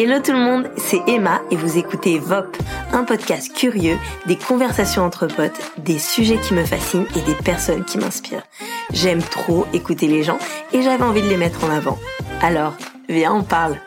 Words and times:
Hello 0.00 0.20
tout 0.24 0.30
le 0.30 0.38
monde, 0.38 0.70
c'est 0.76 1.00
Emma 1.08 1.42
et 1.50 1.56
vous 1.56 1.76
écoutez 1.76 2.20
VOP, 2.20 2.56
un 2.92 3.02
podcast 3.02 3.52
curieux, 3.52 3.96
des 4.28 4.36
conversations 4.36 5.02
entre 5.02 5.26
potes, 5.26 5.60
des 5.76 5.98
sujets 5.98 6.38
qui 6.38 6.54
me 6.54 6.64
fascinent 6.64 7.08
et 7.16 7.22
des 7.22 7.34
personnes 7.34 7.84
qui 7.84 7.98
m'inspirent. 7.98 8.46
J'aime 8.92 9.20
trop 9.20 9.66
écouter 9.72 10.06
les 10.06 10.22
gens 10.22 10.38
et 10.72 10.82
j'avais 10.82 11.02
envie 11.02 11.22
de 11.22 11.26
les 11.26 11.36
mettre 11.36 11.64
en 11.64 11.70
avant. 11.70 11.98
Alors, 12.40 12.76
viens, 13.08 13.34
on 13.34 13.42
parle. 13.42 13.80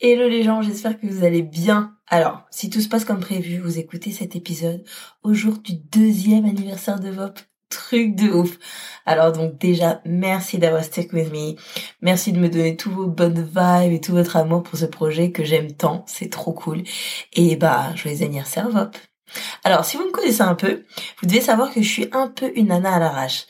Hello 0.00 0.28
les 0.28 0.44
gens, 0.44 0.62
j'espère 0.62 1.00
que 1.00 1.08
vous 1.08 1.24
allez 1.24 1.42
bien. 1.42 1.96
Alors, 2.06 2.46
si 2.52 2.70
tout 2.70 2.80
se 2.80 2.88
passe 2.88 3.04
comme 3.04 3.18
prévu, 3.18 3.58
vous 3.58 3.80
écoutez 3.80 4.12
cet 4.12 4.36
épisode 4.36 4.84
au 5.24 5.34
jour 5.34 5.58
du 5.58 5.72
deuxième 5.74 6.44
anniversaire 6.44 7.00
de 7.00 7.10
VOP 7.10 7.40
truc 7.70 8.14
de 8.14 8.28
ouf. 8.30 8.58
Alors 9.06 9.32
donc 9.32 9.56
déjà, 9.58 10.02
merci 10.04 10.58
d'avoir 10.58 10.84
stick 10.84 11.12
with 11.14 11.32
me. 11.32 11.56
Merci 12.02 12.32
de 12.32 12.38
me 12.38 12.48
donner 12.48 12.76
tous 12.76 12.90
vos 12.90 13.06
bonnes 13.06 13.42
vibes 13.42 13.92
et 13.92 14.00
tout 14.00 14.12
votre 14.12 14.36
amour 14.36 14.62
pour 14.62 14.78
ce 14.78 14.84
projet 14.84 15.32
que 15.32 15.44
j'aime 15.44 15.72
tant. 15.72 16.04
C'est 16.06 16.30
trop 16.30 16.52
cool. 16.52 16.82
Et 17.32 17.56
bah, 17.56 17.94
joyeux 17.96 18.22
anniversaire 18.22 18.68
Vop. 18.68 18.96
Alors, 19.64 19.84
si 19.84 19.96
vous 19.96 20.04
me 20.04 20.10
connaissez 20.10 20.42
un 20.42 20.54
peu, 20.54 20.84
vous 21.20 21.28
devez 21.28 21.40
savoir 21.40 21.72
que 21.72 21.82
je 21.82 21.88
suis 21.88 22.08
un 22.12 22.28
peu 22.28 22.52
une 22.56 22.68
nana 22.68 22.94
à 22.96 22.98
l'arrache. 22.98 23.46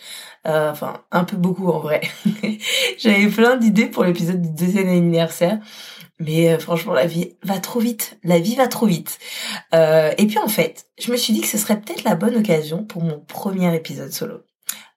Euh, 0.47 0.71
enfin, 0.71 1.03
un 1.11 1.25
peu 1.25 1.37
beaucoup 1.37 1.69
en 1.69 1.81
vrai. 1.81 2.01
J'avais 2.99 3.29
plein 3.29 3.57
d'idées 3.57 3.87
pour 3.87 4.05
l'épisode 4.05 4.41
du 4.41 4.51
deuxième 4.51 4.89
anniversaire. 4.89 5.59
Mais 6.21 6.51
euh, 6.51 6.59
franchement, 6.59 6.93
la 6.93 7.07
vie 7.07 7.37
va 7.43 7.59
trop 7.59 7.81
vite. 7.81 8.19
La 8.23 8.39
vie 8.39 8.55
va 8.55 8.69
trop 8.69 8.87
vite. 8.87 9.19
Euh, 9.75 10.13
et 10.19 10.27
puis 10.27 10.39
en 10.39 10.49
fait, 10.49 10.87
je 11.01 11.11
me 11.11 11.17
suis 11.17 11.33
dit 11.33 11.41
que 11.41 11.47
ce 11.47 11.59
serait 11.59 11.81
peut-être 11.81 12.05
la 12.05 12.15
bonne 12.15 12.37
occasion 12.37 12.85
pour 12.85 13.03
mon 13.03 13.19
premier 13.21 13.75
épisode 13.75 14.13
solo. 14.13 14.43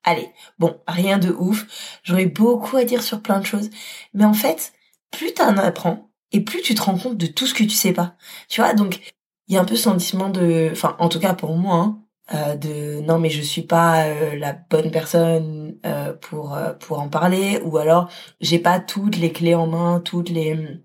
Allez, 0.04 0.30
bon, 0.59 0.81
rien 0.88 1.17
de 1.17 1.31
ouf. 1.31 1.66
J'aurais 2.04 2.26
beaucoup 2.26 2.76
à 2.78 2.84
dire 2.84 3.02
sur 3.02 3.22
plein 3.22 3.40
de 3.40 3.45
choses. 3.45 3.70
Mais 4.14 4.26
en 4.26 4.34
fait, 4.34 4.73
plus 5.12 5.34
t'en 5.34 5.58
apprends, 5.58 6.09
et 6.34 6.41
plus 6.41 6.62
tu 6.62 6.76
te 6.76 6.81
rends 6.81 6.98
compte 6.98 7.17
de 7.17 7.28
tout 7.28 7.48
ce 7.48 7.53
que 7.53 7.64
tu 7.64 7.70
sais 7.70 7.94
pas. 7.94 8.16
Tu 8.50 8.62
vois, 8.62 8.73
donc 8.73 9.14
il 9.48 9.55
y 9.55 9.58
a 9.58 9.61
un 9.61 9.66
peu 9.66 9.76
ce 9.78 9.83
sentiment 9.83 10.30
de, 10.30 10.70
enfin, 10.72 10.95
en 11.00 11.09
tout 11.09 11.20
cas 11.20 11.33
pour 11.33 11.55
moi, 11.55 11.76
hein, 11.76 12.00
euh, 12.33 12.55
de 12.55 13.02
non 13.02 13.20
mais 13.20 13.30
je 13.30 13.42
suis 13.42 13.61
pas 13.64 14.08
la 14.36 14.53
bonne 14.53 14.92
personne 14.92 15.78
pour 16.22 16.58
pour 16.80 17.00
en 17.00 17.09
parler, 17.09 17.61
ou 17.64 17.78
alors 17.78 18.09
j'ai 18.42 18.59
pas 18.59 18.80
toutes 18.80 19.17
les 19.17 19.31
clés 19.31 19.55
en 19.55 19.67
main, 19.67 20.02
toutes 20.02 20.30
les 20.30 20.83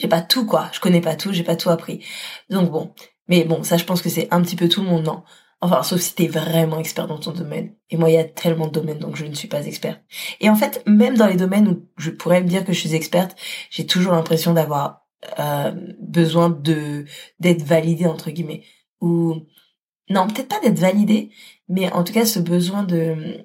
j'ai 0.00 0.08
pas 0.08 0.22
tout 0.22 0.46
quoi, 0.46 0.70
je 0.72 0.80
connais 0.80 1.00
pas 1.00 1.14
tout, 1.16 1.32
j'ai 1.32 1.44
pas 1.44 1.56
tout 1.56 1.70
appris. 1.70 2.04
Donc 2.48 2.70
bon, 2.70 2.92
mais 3.28 3.44
bon, 3.44 3.62
ça 3.62 3.76
je 3.76 3.84
pense 3.84 4.02
que 4.02 4.08
c'est 4.08 4.28
un 4.32 4.42
petit 4.42 4.56
peu 4.56 4.68
tout 4.68 4.82
le 4.82 4.88
monde, 4.88 5.04
non 5.04 5.22
Enfin, 5.62 5.82
sauf 5.82 6.00
si 6.00 6.14
t'es 6.14 6.26
vraiment 6.26 6.78
expert 6.78 7.06
dans 7.06 7.18
ton 7.18 7.32
domaine. 7.32 7.74
Et 7.90 7.98
moi, 7.98 8.08
il 8.08 8.14
y 8.14 8.18
a 8.18 8.24
tellement 8.24 8.66
de 8.66 8.72
domaines, 8.72 8.98
donc 8.98 9.16
je 9.16 9.26
ne 9.26 9.34
suis 9.34 9.48
pas 9.48 9.66
experte. 9.66 10.00
Et 10.40 10.48
en 10.48 10.56
fait, 10.56 10.82
même 10.86 11.18
dans 11.18 11.26
les 11.26 11.36
domaines 11.36 11.68
où 11.68 11.86
je 11.98 12.10
pourrais 12.10 12.42
me 12.42 12.48
dire 12.48 12.64
que 12.64 12.72
je 12.72 12.80
suis 12.80 12.94
experte, 12.94 13.36
j'ai 13.68 13.84
toujours 13.84 14.12
l'impression 14.12 14.54
d'avoir 14.54 15.06
euh, 15.38 15.72
besoin 16.00 16.48
de 16.48 17.04
d'être 17.40 17.62
validée 17.62 18.06
entre 18.06 18.30
guillemets. 18.30 18.62
Ou 19.02 19.34
non, 20.08 20.26
peut-être 20.28 20.48
pas 20.48 20.60
d'être 20.60 20.78
validée, 20.78 21.30
mais 21.68 21.92
en 21.92 22.04
tout 22.04 22.14
cas 22.14 22.24
ce 22.24 22.38
besoin 22.38 22.82
de 22.84 23.44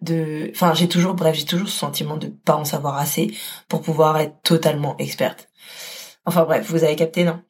de, 0.00 0.50
enfin, 0.54 0.74
j'ai 0.74 0.88
toujours, 0.88 1.14
bref, 1.14 1.34
j'ai 1.36 1.44
toujours 1.44 1.68
ce 1.68 1.76
sentiment 1.78 2.16
de 2.16 2.28
pas 2.28 2.56
en 2.56 2.64
savoir 2.64 2.98
assez 2.98 3.34
pour 3.68 3.82
pouvoir 3.82 4.18
être 4.18 4.40
totalement 4.42 4.96
experte. 4.98 5.48
Enfin 6.28 6.44
bref, 6.44 6.66
vous 6.68 6.84
avez 6.84 6.94
capté, 6.94 7.24
non? 7.24 7.40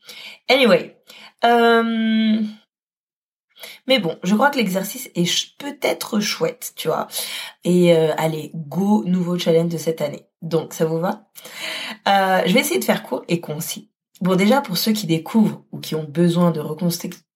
Anyway. 0.49 0.97
Euh... 1.45 2.41
Mais 3.89 3.99
bon, 3.99 4.17
je 4.23 4.37
crois 4.37 4.51
que 4.51 4.57
l'exercice 4.57 5.11
est 5.17 5.57
peut-être 5.59 6.21
chouette, 6.21 6.75
tu 6.77 6.87
vois. 6.87 7.09
Et 7.65 7.93
euh, 7.93 8.15
allez, 8.17 8.53
go, 8.55 9.03
nouveau 9.05 9.37
challenge 9.37 9.73
de 9.73 9.79
cette 9.79 10.01
année. 10.01 10.29
Donc, 10.43 10.75
ça 10.75 10.85
vous 10.85 11.01
va? 11.01 11.29
Euh, 12.07 12.43
Je 12.47 12.55
vais 12.55 12.61
essayer 12.61 12.79
de 12.79 12.85
faire 12.85 13.03
court 13.03 13.25
et 13.27 13.41
concis. 13.41 13.91
Bon, 14.21 14.37
déjà, 14.37 14.61
pour 14.61 14.79
ceux 14.79 14.93
qui 14.93 15.09
découvrent 15.09 15.65
ou 15.73 15.81
qui 15.81 15.97
ont 15.97 16.05
besoin 16.05 16.53
de, 16.53 16.63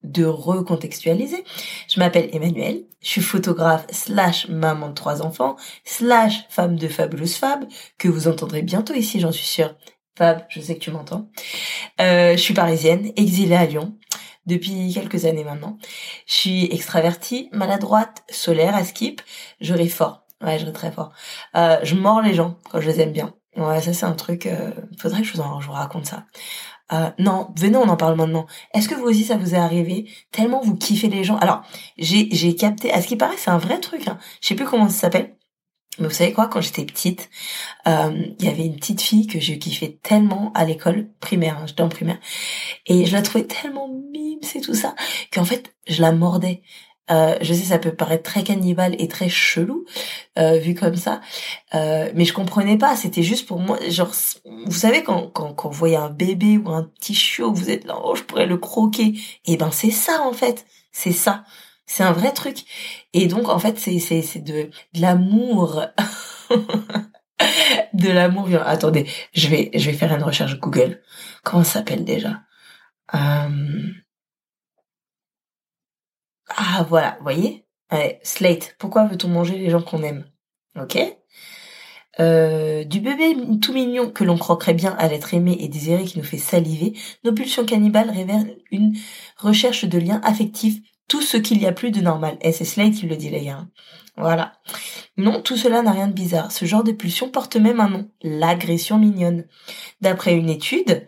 de 0.05 0.25
recontextualiser, 0.25 1.43
je 1.89 1.99
m'appelle 1.99 2.31
Emmanuel, 2.33 2.85
je 3.01 3.09
suis 3.09 3.21
photographe 3.21 3.87
slash 3.91 4.49
maman 4.49 4.91
de 4.91 4.95
trois 4.95 5.23
enfants, 5.23 5.57
slash 5.85 6.47
femme 6.51 6.77
de 6.77 6.87
fabuleuse 6.87 7.35
fab, 7.35 7.65
que 7.99 8.07
vous 8.07 8.29
entendrez 8.29 8.63
bientôt 8.63 8.95
ici, 8.95 9.19
j'en 9.19 9.33
suis 9.33 9.47
sûre, 9.47 9.75
Fab, 10.17 10.45
je 10.49 10.61
sais 10.61 10.75
que 10.75 10.81
tu 10.81 10.91
m'entends. 10.91 11.31
Euh, 12.01 12.33
je 12.33 12.41
suis 12.41 12.55
parisienne, 12.55 13.13
exilée 13.17 13.57
à 13.57 13.67
Lyon 13.67 13.97
depuis 14.47 14.93
quelques 14.93 15.25
années 15.25 15.45
maintenant. 15.45 15.79
Je 16.27 16.35
suis 16.35 16.65
extravertie, 16.67 17.49
maladroite, 17.53 18.25
solaire, 18.31 18.75
à 18.75 18.85
skip. 18.85 19.23
Je 19.61 19.75
ris 19.75 19.89
fort. 19.89 20.27
Ouais, 20.43 20.59
je 20.59 20.67
ris 20.67 20.73
très 20.73 20.93
fort. 20.93 21.13
Euh, 21.57 21.79
je 21.83 21.95
mords 21.95 22.21
les 22.21 22.35
gens 22.35 22.59
quand 22.71 22.81
je 22.81 22.89
les 22.89 23.01
aime 23.01 23.13
bien. 23.13 23.35
Ouais, 23.57 23.81
ça 23.81 23.93
c'est 23.93 24.07
un 24.07 24.13
truc. 24.13 24.47
Euh, 24.47 24.73
faudrait 24.99 25.23
que 25.23 25.27
je 25.27 25.35
vous, 25.35 25.41
en, 25.41 25.61
je 25.61 25.67
vous 25.67 25.73
raconte 25.73 26.07
ça. 26.07 26.25
Euh, 26.93 27.11
non, 27.19 27.49
venez, 27.57 27.77
on 27.77 27.89
en 27.89 27.97
parle 27.97 28.17
maintenant. 28.17 28.47
Est-ce 28.75 28.89
que 28.89 28.95
vous 28.95 29.05
aussi 29.05 29.25
ça 29.25 29.37
vous 29.37 29.55
est 29.55 29.59
arrivé 29.59 30.11
Tellement 30.31 30.61
vous 30.61 30.77
kiffez 30.77 31.09
les 31.09 31.25
gens? 31.25 31.37
Alors, 31.39 31.63
j'ai 31.97 32.57
capté. 32.57 32.93
À 32.93 33.01
ce 33.01 33.07
qui 33.07 33.17
paraît, 33.17 33.37
c'est 33.39 33.51
un 33.51 33.59
vrai 33.59 33.81
truc. 33.81 34.09
Hein. 34.09 34.19
Je 34.41 34.49
sais 34.49 34.55
plus 34.55 34.67
comment 34.67 34.89
ça 34.89 34.99
s'appelle. 35.01 35.37
Mais 35.99 36.09
vous 36.09 36.15
savez 36.15 36.33
quoi, 36.33 36.49
quand 36.49 36.61
j'étais 36.61 36.85
petite, 36.85 37.29
euh, 37.87 38.27
il 38.39 38.45
y 38.45 38.49
avait 38.49 38.65
une 38.65 38.77
petite 38.77 39.03
fille 39.03 39.27
que 39.27 39.39
j'ai 39.41 39.59
kiffé 39.59 39.99
tellement 40.03 40.51
à 40.55 40.65
l'école 40.65 41.09
primaire, 41.21 41.59
hein, 41.59 41.67
j'étais 41.67 41.83
en 41.83 41.91
primaire, 41.91 42.19
et 42.87 43.05
je 43.05 43.13
la 43.13 43.21
trouvais 43.21 43.45
tellement 43.45 43.89
mime, 43.89 44.39
c'est 44.43 44.61
tout 44.61 44.75
ça, 44.75 44.95
qu'en 45.33 45.45
fait, 45.45 45.75
je 45.87 46.01
la 46.01 46.13
mordais. 46.13 46.63
Euh, 47.11 47.37
je 47.41 47.53
sais, 47.53 47.65
ça 47.65 47.79
peut 47.79 47.95
paraître 47.95 48.23
très 48.23 48.43
cannibale 48.45 48.95
et 48.99 49.09
très 49.09 49.29
chelou 49.29 49.85
euh, 50.39 50.59
vu 50.59 50.75
comme 50.75 50.97
ça, 50.97 51.21
euh, 51.75 52.11
mais 52.15 52.25
je 52.25 52.33
comprenais 52.33 52.79
pas. 52.79 52.97
C'était 52.97 53.25
juste 53.25 53.47
pour 53.47 53.59
moi, 53.59 53.79
genre, 53.89 54.13
vous 54.67 54.73
savez 54.73 55.03
quand 55.03 55.29
quand 55.29 55.53
quand 55.53 55.69
vous 55.69 55.79
voyez 55.79 55.97
un 55.97 56.11
bébé 56.11 56.59
ou 56.59 56.71
un 56.71 56.85
petit 56.85 57.15
chiot, 57.15 57.53
vous 57.53 57.71
êtes 57.71 57.85
là, 57.85 57.99
oh, 58.05 58.15
je 58.15 58.23
pourrais 58.23 58.47
le 58.47 58.57
croquer. 58.57 59.15
Et 59.47 59.55
eh 59.55 59.57
ben 59.57 59.71
c'est 59.73 59.91
ça 59.91 60.23
en 60.23 60.33
fait, 60.33 60.65
c'est 60.93 61.13
ça. 61.13 61.45
C'est 61.87 62.03
un 62.03 62.13
vrai 62.13 62.33
truc. 62.33 62.65
Et 63.13 63.27
donc, 63.27 63.49
en 63.49 63.59
fait, 63.59 63.79
c'est, 63.79 63.99
c'est, 63.99 64.41
de, 64.41 64.71
l'amour. 64.95 65.85
de 67.93 68.09
l'amour. 68.11 68.49
Attendez, 68.65 69.07
je 69.35 69.49
vais, 69.49 69.71
je 69.75 69.91
vais 69.91 69.97
faire 69.97 70.15
une 70.15 70.23
recherche 70.23 70.59
Google. 70.59 71.03
Comment 71.45 71.65
ça 71.65 71.81
s'appelle 71.81 72.05
déjà? 72.05 72.43
Euh... 73.15 73.93
Ah, 76.49 76.87
voilà, 76.89 77.17
vous 77.19 77.25
voyez? 77.25 77.67
Slate. 78.23 78.75
Pourquoi 78.79 79.07
veut-on 79.07 79.29
manger 79.29 79.59
les 79.59 79.71
gens 79.71 79.83
qu'on 79.83 80.03
aime? 80.03 80.25
Ok? 80.77 80.99
Euh, 82.21 82.85
du 82.85 83.01
bébé 83.01 83.35
tout 83.63 83.73
mignon 83.73 84.11
que 84.11 84.25
l'on 84.25 84.37
croquerait 84.37 84.75
bien 84.75 84.95
à 84.99 85.09
l'être 85.09 85.33
aimé 85.33 85.57
et 85.61 85.69
désiré 85.69 86.05
qui 86.05 86.19
nous 86.19 86.25
fait 86.25 86.37
saliver, 86.37 86.93
nos 87.25 87.33
pulsions 87.33 87.65
cannibales 87.65 88.11
révèlent 88.11 88.59
une 88.71 88.95
recherche 89.39 89.87
de 89.87 89.99
liens 89.99 90.21
affectifs 90.23 90.81
tout 91.13 91.21
ce 91.21 91.37
qu'il 91.37 91.61
y 91.61 91.67
a 91.67 91.73
plus 91.73 91.91
de 91.91 92.01
normal. 92.01 92.39
Et 92.41 92.53
c'est 92.53 92.65
Slade 92.65 92.95
qui 92.95 93.07
le 93.07 93.17
dit 93.17 93.29
les 93.29 93.45
gars. 93.45 93.67
Voilà. 94.17 94.55
Non, 95.19 95.43
tout 95.43 95.59
cela 95.59 95.83
n'a 95.83 95.93
rien 95.93 96.09
de 96.09 96.15
bizarre. 96.15 96.51
Ce 96.51 96.65
genre 96.65 96.85
de 96.85 96.93
pulsion 96.93 97.29
porte 97.29 97.57
même 97.57 97.81
un 97.81 97.91
nom, 97.91 98.09
l'agression 98.23 98.99
mignonne. 98.99 99.45
D'après 100.01 100.35
une 100.35 100.49
étude 100.49 101.07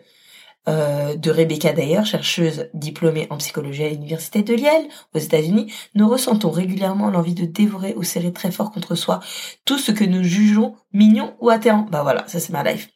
euh, 0.69 1.15
de 1.15 1.31
Rebecca 1.31 1.73
d'ailleurs, 1.73 2.05
chercheuse 2.05 2.69
diplômée 2.75 3.25
en 3.31 3.37
psychologie 3.37 3.83
à 3.83 3.89
l'université 3.89 4.43
de 4.43 4.53
Yale 4.53 4.85
aux 5.15 5.19
États-Unis, 5.19 5.73
nous 5.95 6.07
ressentons 6.07 6.51
régulièrement 6.51 7.09
l'envie 7.09 7.33
de 7.33 7.45
dévorer 7.45 7.95
ou 7.97 8.03
serrer 8.03 8.31
très 8.31 8.51
fort 8.51 8.71
contre 8.71 8.93
soi 8.93 9.21
tout 9.65 9.79
ce 9.79 9.91
que 9.91 10.03
nous 10.03 10.21
jugeons 10.21 10.75
mignon 10.93 11.35
ou 11.39 11.49
atterrant. 11.49 11.87
Bah 11.89 12.03
voilà, 12.03 12.27
ça 12.27 12.39
c'est 12.39 12.53
ma 12.53 12.63
life. 12.63 12.94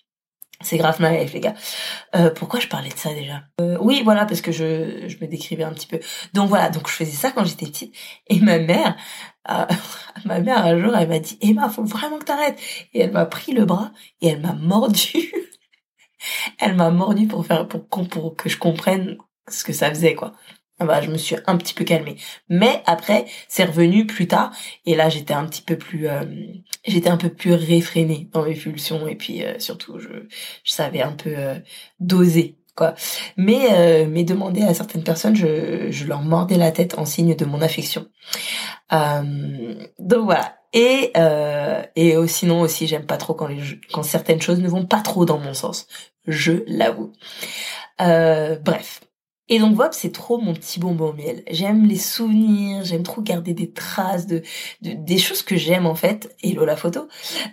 C'est 0.62 0.78
grave 0.78 1.02
life, 1.02 1.34
les 1.34 1.40
gars. 1.40 1.54
Euh, 2.16 2.32
pourquoi 2.32 2.60
je 2.60 2.68
parlais 2.68 2.90
de 2.90 2.98
ça 2.98 3.14
déjà? 3.14 3.44
Euh, 3.62 3.78
Oui, 3.80 4.02
voilà, 4.04 4.26
parce 4.26 4.42
que 4.42 4.52
je, 4.52 5.08
je 5.08 5.18
me 5.22 5.28
décrivais 5.28 5.64
un 5.64 5.72
petit 5.72 5.88
peu. 5.88 6.00
Donc 6.34 6.50
voilà, 6.50 6.70
donc 6.70 6.90
je 6.90 6.94
faisais 6.94 7.12
ça 7.16 7.32
quand 7.32 7.46
j'étais 7.46 7.66
petite. 7.66 7.96
Et 8.28 8.40
ma 8.42 8.60
mère, 8.60 8.98
euh, 9.50 9.66
ma 10.26 10.40
mère 10.42 10.66
un 10.66 10.78
jour, 10.78 10.94
elle 10.98 11.08
m'a 11.08 11.20
dit 11.20 11.38
Emma, 11.42 11.70
faut 11.70 11.84
vraiment 11.86 12.20
que 12.20 12.26
t'arrêtes. 12.26 12.60
Et 12.94 13.00
elle 13.02 13.12
m'a 13.12 13.26
pris 13.26 13.54
le 13.54 13.66
bras 13.66 13.92
et 14.22 14.28
elle 14.28 14.42
m'a 14.42 14.54
mordu. 14.54 15.32
elle 16.60 16.76
m'a 16.76 16.92
mordu 16.92 17.26
pour 17.28 17.46
faire 17.46 17.68
pour, 17.68 17.88
pour 17.88 18.36
que 18.36 18.50
je 18.50 18.58
comprenne 18.58 19.18
ce 19.50 19.64
que 19.64 19.74
ça 19.74 19.90
faisait, 19.90 20.16
quoi. 20.16 20.34
Ah 20.82 20.86
bah, 20.86 21.02
je 21.02 21.10
me 21.10 21.18
suis 21.18 21.36
un 21.46 21.58
petit 21.58 21.74
peu 21.74 21.84
calmée. 21.84 22.16
Mais 22.48 22.82
après, 22.86 23.26
c'est 23.50 23.66
revenu 23.66 24.06
plus 24.06 24.28
tard, 24.28 24.52
et 24.86 24.96
là, 24.96 25.10
j'étais 25.10 25.34
un 25.34 25.46
petit 25.46 25.62
peu 25.62 25.78
plus, 25.78 26.08
euh, 26.08 26.24
j'étais 26.88 27.10
un 27.10 27.18
peu 27.18 27.30
plus 27.30 27.54
réfrénée 27.54 28.30
dans 28.32 28.44
mes 28.44 28.54
pulsions, 28.56 29.06
et 29.08 29.16
puis 29.16 29.44
euh, 29.44 29.60
surtout, 29.60 30.00
je, 30.00 30.08
je 30.64 30.72
savais 30.72 31.02
un 31.02 31.12
peu 31.12 31.34
euh, 31.38 31.56
doser, 32.00 32.56
quoi. 32.76 32.96
Mais, 33.36 34.06
mais 34.08 34.24
demander 34.24 34.62
à 34.64 34.74
certaines 34.74 35.04
personnes, 35.04 35.36
je, 35.36 35.92
je 35.92 36.06
leur 36.06 36.22
mordais 36.22 36.58
la 36.58 36.72
tête 36.72 36.98
en 36.98 37.06
signe 37.06 37.36
de 37.36 37.46
mon 37.46 37.62
affection. 37.62 38.08
donc 38.92 40.24
voilà. 40.26 40.56
Et 40.72 41.12
et 41.96 42.16
sinon 42.28 42.62
aussi, 42.62 42.88
j'aime 42.88 43.06
pas 43.06 43.18
trop 43.18 43.34
quand 43.34 43.48
les 43.48 43.62
quand 43.92 44.04
certaines 44.04 44.42
choses 44.42 44.60
ne 44.62 44.70
vont 44.70 44.86
pas 44.86 45.02
trop 45.02 45.26
dans 45.26 45.40
mon 45.40 45.54
sens. 45.54 45.88
Je 46.28 46.64
l'avoue. 46.68 47.12
bref. 48.00 49.02
Et 49.50 49.58
donc 49.58 49.76
VOP, 49.76 49.94
c'est 49.94 50.12
trop 50.12 50.38
mon 50.38 50.54
petit 50.54 50.80
bonbon 50.80 51.12
miel. 51.14 51.44
J'aime 51.50 51.86
les 51.88 51.98
souvenirs, 51.98 52.86
j'aime 52.86 53.02
trop 53.02 53.22
garder 53.22 53.56
des 53.56 53.72
traces 53.72 54.28
de, 54.28 54.44
des 54.82 55.18
choses 55.18 55.42
que 55.42 55.58
j'aime 55.58 55.88
en 55.88 55.96
fait. 55.96 56.36
Hello 56.44 56.66
la 56.66 56.76
photo. 56.76 57.08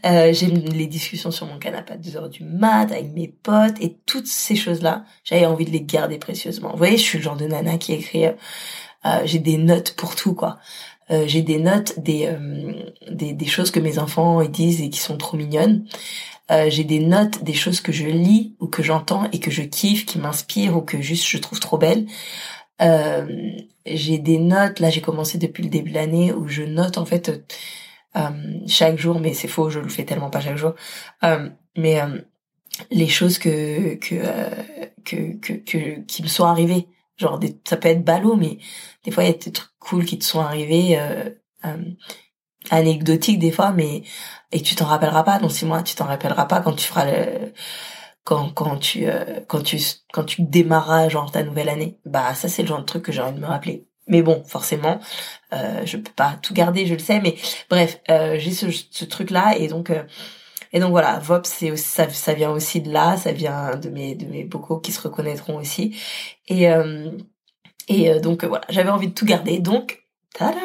Euh, 0.05 0.33
j'aime 0.35 0.57
les 0.57 0.87
discussions 0.87 1.31
sur 1.31 1.47
mon 1.47 1.59
canapé 1.59 1.95
à 1.95 1.97
2 1.97 2.17
heures 2.17 2.29
du 2.29 2.45
mat 2.45 2.93
avec 2.93 3.13
mes 3.15 3.29
potes 3.29 3.81
et 3.81 3.97
toutes 4.05 4.27
ces 4.27 4.57
choses-là. 4.57 5.05
J'avais 5.25 5.47
envie 5.47 5.65
de 5.65 5.71
les 5.71 5.83
garder 5.83 6.19
précieusement. 6.19 6.71
Vous 6.73 6.79
voyez, 6.79 6.99
je 6.99 7.03
suis 7.03 7.19
le 7.19 7.25
genre 7.25 7.37
de 7.37 7.47
nana 7.47 7.79
qui 7.79 7.95
écrit. 7.95 8.27
Euh, 8.27 8.35
j'ai 9.25 9.39
des 9.39 9.57
notes 9.57 9.93
pour 9.93 10.17
tout 10.17 10.35
quoi. 10.35 10.59
Euh, 11.11 11.25
j'ai 11.27 11.43
des 11.43 11.59
notes 11.59 12.01
des, 12.01 12.27
euh, 12.27 12.73
des, 13.11 13.33
des 13.33 13.47
choses 13.47 13.71
que 13.71 13.79
mes 13.79 13.99
enfants 13.99 14.43
disent 14.45 14.83
et 14.83 14.91
qui 14.91 14.99
sont 14.99 15.17
trop 15.17 15.37
mignonnes. 15.37 15.87
Euh, 16.51 16.71
j'ai 16.71 16.85
des 16.85 17.01
notes 17.01 17.43
des 17.43 17.55
choses 17.55 17.81
que 17.81 17.93
je 17.93 18.07
lis 18.07 18.55
ou 18.61 18.69
que 18.69 18.83
j'entends 18.83 19.29
et 19.33 19.41
que 19.41 19.51
je 19.51 19.63
kiffe, 19.63 20.07
qui 20.07 20.19
m'inspirent 20.19 20.77
ou 20.77 20.83
que 20.83 21.01
juste 21.01 21.27
je 21.27 21.39
trouve 21.39 21.61
trop 21.61 21.79
belles. 21.79 22.07
Euh, 22.83 23.27
j'ai 23.87 24.19
des 24.19 24.39
notes, 24.39 24.81
là 24.81 24.91
j'ai 24.91 25.01
commencé 25.01 25.39
depuis 25.39 25.63
le 25.65 25.71
début 25.71 25.91
de 25.91 25.97
l'année 25.97 26.33
où 26.33 26.49
je 26.49 26.63
note 26.63 26.99
en 26.99 27.07
fait 27.07 27.31
euh, 28.17 28.31
chaque 28.69 28.99
jour, 28.99 29.21
mais 29.21 29.35
c'est 29.35 29.49
faux, 29.49 29.71
je 29.71 29.81
le 29.81 29.89
fais 29.89 30.05
tellement 30.05 30.31
pas 30.31 30.41
chaque 30.41 30.57
jour. 30.57 30.75
mais 31.77 32.01
les 32.91 33.09
choses 33.09 33.39
que 33.39 33.95
que, 33.97 34.17
que 35.05 35.37
que 35.41 35.53
que 35.55 36.01
qui 36.07 36.23
me 36.23 36.29
sont 36.29 36.45
arrivées, 36.45 36.89
genre 37.17 37.39
des, 37.39 37.59
ça 37.69 37.77
peut 37.77 37.89
être 37.89 38.05
ballot, 38.05 38.37
mais 38.37 38.59
des 39.05 39.11
fois 39.11 39.25
il 39.25 39.29
y 39.29 39.31
a 39.31 39.33
des 39.39 39.53
trucs 39.53 39.71
cool 39.81 40.05
qui 40.05 40.19
te 40.19 40.25
sont 40.25 40.41
arrivés. 40.41 40.99
Euh, 42.73 42.77
anecdotique 42.77 43.39
des 43.39 43.51
fois, 43.51 43.73
mais 43.73 44.03
et 44.53 44.61
tu 44.61 44.75
t'en 44.75 44.87
rappelleras 44.87 45.23
pas 45.25 45.39
dans 45.39 45.49
six 45.49 45.65
mois, 45.67 45.83
tu 45.83 45.95
t'en 45.95 46.05
rappelleras 46.07 46.47
pas 46.47 46.61
quand 46.61 46.73
tu 46.75 46.87
feras 46.87 47.05
le 47.05 47.53
quand 48.25 48.51
quand 48.55 48.77
tu 48.79 49.07
euh, 49.09 49.41
quand 49.49 49.63
tu 49.63 49.79
quand 50.13 50.25
tu 50.25 50.43
démarras 50.43 51.09
genre 51.09 51.31
ta 51.31 51.43
nouvelle 51.43 51.69
année. 51.69 51.99
Bah 52.05 52.35
ça 52.35 52.49
c'est 52.49 52.63
le 52.63 52.69
genre 52.69 52.81
de 52.81 52.85
truc 52.85 53.05
que 53.05 53.13
j'ai 53.13 53.21
envie 53.23 53.35
de 53.37 53.41
me 53.41 53.47
rappeler. 53.47 53.87
Mais 54.09 54.23
bon, 54.23 54.45
forcément, 54.47 55.01
euh, 55.53 55.83
je 55.85 55.97
peux 55.97 56.13
pas 56.15 56.39
tout 56.41 56.55
garder, 56.55 56.87
je 56.87 56.93
le 56.95 57.01
sais, 57.01 57.21
mais 57.21 57.35
bref, 57.69 58.01
euh, 58.09 58.37
j'ai 58.39 58.53
ce, 58.53 58.67
ce 58.71 59.05
truc 59.05 59.31
là 59.31 59.57
et 59.59 59.67
donc 59.69 59.91
euh, 59.91 60.05
et 60.73 60.81
donc 60.81 60.91
voilà, 60.91 61.19
VOP 61.19 61.47
c'est 61.47 61.77
ça 61.77 62.09
ça 62.11 62.35
vient 62.35 62.51
aussi 62.51 62.81
de 62.81 62.93
là, 62.93 63.17
ça 63.17 63.33
vient 63.33 63.77
de 63.77 63.89
mes 63.91 64.15
de 64.15 64.27
mes 64.27 64.45
bocaux 64.45 64.79
qui 64.81 64.93
se 64.93 65.01
reconnaîtront 65.01 65.57
aussi 65.59 65.97
et 66.49 66.71
euh, 66.71 67.11
et 67.89 68.21
donc 68.21 68.45
voilà, 68.45 68.65
j'avais 68.69 68.91
envie 68.91 69.09
de 69.09 69.15
tout 69.15 69.27
garder 69.27 69.59
donc 69.61 70.05
tadam 70.35 70.61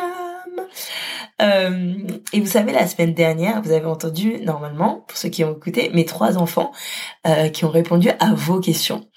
euh, 1.42 1.94
et 2.34 2.40
vous 2.40 2.48
savez, 2.48 2.72
la 2.72 2.88
semaine 2.88 3.14
dernière, 3.14 3.62
vous 3.62 3.72
avez 3.72 3.86
entendu, 3.86 4.40
normalement, 4.44 5.04
pour 5.08 5.18
ceux 5.18 5.30
qui 5.30 5.44
ont 5.44 5.56
écouté, 5.56 5.90
mes 5.94 6.06
trois 6.06 6.38
enfants 6.38 6.72
euh, 7.26 7.50
qui 7.50 7.66
ont 7.66 7.70
répondu 7.70 8.10
à 8.20 8.34
vos 8.34 8.60
questions. 8.60 9.08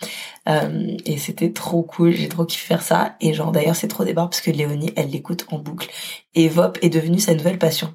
Euh, 0.48 0.96
et 1.04 1.18
c'était 1.18 1.52
trop 1.52 1.82
cool, 1.82 2.12
j'ai 2.12 2.28
trop 2.28 2.44
kiffé 2.44 2.66
faire 2.66 2.82
ça. 2.82 3.16
Et 3.20 3.34
genre 3.34 3.52
d'ailleurs, 3.52 3.76
c'est 3.76 3.88
trop 3.88 4.04
débarre 4.04 4.30
parce 4.30 4.40
que 4.40 4.50
Léonie, 4.50 4.92
elle 4.96 5.10
l'écoute 5.10 5.46
en 5.50 5.58
boucle. 5.58 5.90
Et 6.34 6.48
VOP 6.48 6.78
est 6.82 6.90
devenue 6.90 7.18
sa 7.18 7.34
nouvelle 7.34 7.58
passion. 7.58 7.94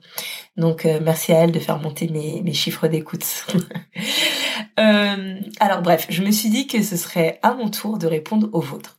Donc 0.58 0.86
merci 1.02 1.31
à 1.34 1.40
elle 1.44 1.52
de 1.52 1.60
faire 1.60 1.80
monter 1.80 2.08
mes, 2.10 2.42
mes 2.42 2.54
chiffres 2.54 2.88
d'écoute. 2.88 3.26
alors 4.78 5.81
bref, 5.81 6.08
je 6.10 6.22
me 6.22 6.31
suis 6.31 6.50
dit 6.50 6.68
que 6.68 6.81
ce 6.81 6.98
serait 6.98 7.40
à 7.44 7.54
mon 7.54 7.70
tour 7.70 7.98
de 7.98 8.08
répondre 8.08 8.50
aux 8.54 8.62
vôtres. 8.62 8.98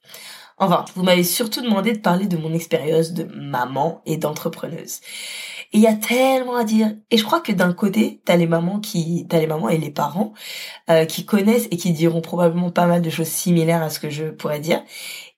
Enfin, 0.62 0.84
vous 0.94 1.02
m'avez 1.02 1.24
surtout 1.24 1.62
demandé 1.62 1.92
de 1.92 2.00
parler 2.00 2.26
de 2.26 2.36
mon 2.36 2.52
expérience 2.52 3.12
de 3.12 3.24
maman 3.34 4.02
et 4.04 4.18
d'entrepreneuse. 4.18 5.00
Et 5.72 5.78
il 5.78 5.80
y 5.80 5.86
a 5.86 5.94
tellement 5.94 6.56
à 6.56 6.64
dire. 6.64 6.94
Et 7.10 7.16
je 7.16 7.24
crois 7.24 7.40
que 7.40 7.50
d'un 7.52 7.72
côté, 7.72 8.20
t'as 8.26 8.36
les 8.36 8.46
mamans 8.46 8.78
qui, 8.78 9.26
t'as 9.28 9.38
les 9.38 9.46
mamans 9.46 9.70
et 9.70 9.78
les 9.78 9.90
parents 9.90 10.34
euh, 10.90 11.06
qui 11.06 11.24
connaissent 11.24 11.66
et 11.70 11.78
qui 11.78 11.92
diront 11.92 12.20
probablement 12.20 12.70
pas 12.70 12.86
mal 12.86 13.00
de 13.00 13.08
choses 13.08 13.28
similaires 13.28 13.82
à 13.82 13.88
ce 13.88 14.00
que 14.00 14.10
je 14.10 14.26
pourrais 14.26 14.60
dire. 14.60 14.82